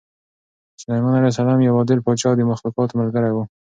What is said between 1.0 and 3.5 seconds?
علیه السلام یو عادل پاچا او د مخلوقاتو ملګری و.